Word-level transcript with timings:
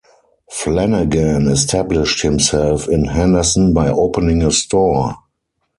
Flanagan 0.49 1.47
established 1.47 2.23
himself 2.23 2.87
in 2.89 3.05
Henderson 3.05 3.71
by 3.71 3.87
opening 3.87 4.41
a 4.41 4.49
store. 4.51 5.13